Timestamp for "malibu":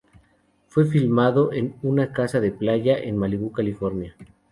3.17-3.51